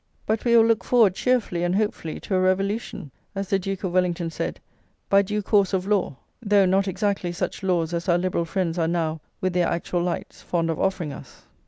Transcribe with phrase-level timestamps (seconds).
[0.25, 3.91] But we will look forward cheerfully and hopefully to "a revolution," as the Duke of
[3.93, 4.59] Wellington said,
[5.09, 8.87] "by due course of law;" though not exactly such laws as our Liberal friends are
[8.87, 11.43] now, with their actual lights, fond of offering us.